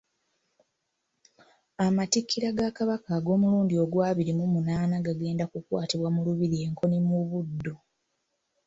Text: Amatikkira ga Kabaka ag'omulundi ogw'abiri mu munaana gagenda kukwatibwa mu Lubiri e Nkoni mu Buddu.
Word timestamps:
Amatikkira 1.85 2.49
ga 2.57 2.69
Kabaka 2.77 3.09
ag'omulundi 3.17 3.73
ogw'abiri 3.83 4.31
mu 4.39 4.45
munaana 4.53 4.95
gagenda 5.05 5.43
kukwatibwa 5.51 6.09
mu 6.15 6.21
Lubiri 6.25 6.57
e 6.65 6.67
Nkoni 6.71 6.99
mu 7.07 7.17
Buddu. 7.29 7.75